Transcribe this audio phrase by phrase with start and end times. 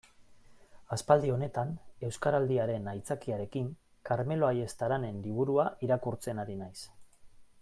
[0.95, 1.73] Aspaldi honetan,
[2.07, 3.69] Euskaraldiaren aitzakiarekin,
[4.11, 6.79] Karmelo Ayestaren liburua irakurtzen ari naiz.